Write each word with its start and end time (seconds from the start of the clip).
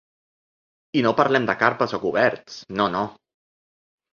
I 0.99 1.03
no 1.07 1.11
parlem 1.19 1.45
de 1.49 1.55
carpes 1.65 1.95
o 1.99 1.99
coberts… 2.07 2.59
no, 2.81 2.89
no. 2.99 3.05